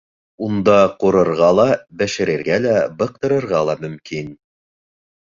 [0.45, 1.67] Унда ҡурырға ла,
[2.01, 4.39] бешерергә лә, быҡтырырға ла мөмкин